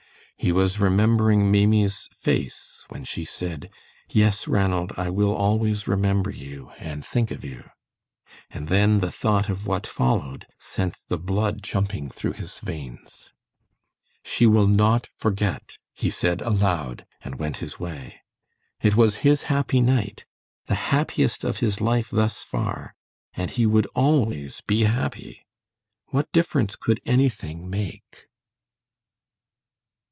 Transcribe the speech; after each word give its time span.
He 0.37 0.51
was 0.51 0.79
remembering 0.79 1.51
Maimie's 1.51 2.09
face 2.11 2.83
when 2.89 3.03
she 3.03 3.25
said, 3.25 3.69
"Yes, 4.09 4.47
Ranald, 4.47 4.91
I 4.97 5.07
will 5.11 5.35
always 5.35 5.87
remember 5.87 6.31
you 6.31 6.71
and 6.79 7.05
think 7.05 7.29
of 7.29 7.45
you"; 7.45 7.69
and 8.49 8.67
then 8.67 9.01
the 9.01 9.11
thought 9.11 9.49
of 9.49 9.67
what 9.67 9.85
followed, 9.85 10.47
sent 10.57 10.99
the 11.09 11.19
blood 11.19 11.61
jumping 11.61 12.09
through 12.09 12.31
his 12.33 12.59
veins. 12.59 13.31
"She 14.25 14.47
will 14.47 14.65
not 14.65 15.09
forget," 15.15 15.77
he 15.93 16.09
said 16.09 16.41
aloud, 16.41 17.05
and 17.23 17.35
went 17.35 17.57
on 17.57 17.59
his 17.59 17.79
way. 17.79 18.15
It 18.81 18.95
was 18.95 19.17
his 19.17 19.43
happy 19.43 19.79
night, 19.79 20.25
the 20.65 20.73
happiest 20.89 21.43
of 21.43 21.59
his 21.59 21.81
life 21.81 22.09
thus 22.09 22.43
far, 22.43 22.95
and 23.35 23.51
he 23.51 23.67
would 23.67 23.85
always 23.93 24.61
be 24.65 24.85
happy. 24.85 25.45
What 26.07 26.31
difference 26.31 26.75
could 26.75 26.99
anything 27.05 27.69
make? 27.69 28.25